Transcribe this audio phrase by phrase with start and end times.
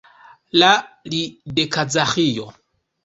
[0.61, 0.69] La
[1.13, 1.19] li
[1.59, 2.49] de Kazaĥio.